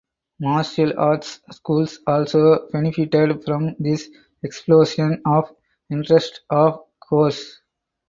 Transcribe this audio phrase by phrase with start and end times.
[0.39, 4.09] Martial arts schools also benefited from this
[4.41, 5.55] explosion of
[5.91, 7.59] interest of course.